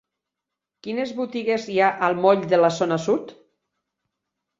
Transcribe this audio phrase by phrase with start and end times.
[0.85, 3.35] Quines botigues hi ha al moll de la Zona Sud?